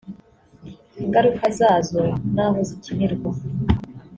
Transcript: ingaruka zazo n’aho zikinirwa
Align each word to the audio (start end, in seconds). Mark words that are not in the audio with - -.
ingaruka 1.03 1.45
zazo 1.59 2.01
n’aho 2.33 2.57
zikinirwa 2.69 3.31